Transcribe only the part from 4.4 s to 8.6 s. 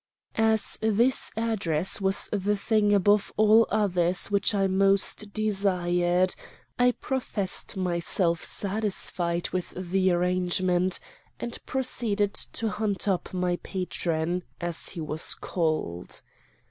I most desired, I professed myself